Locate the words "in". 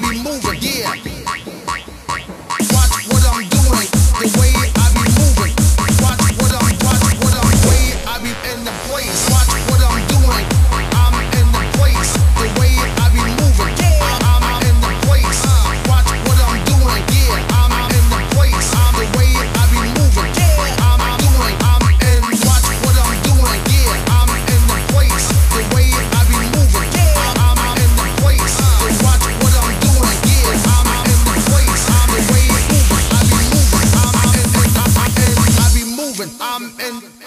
36.80-37.17